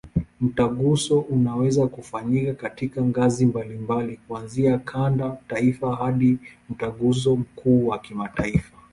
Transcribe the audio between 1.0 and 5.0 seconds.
unaweza kufanyika katika ngazi mbalimbali, kuanzia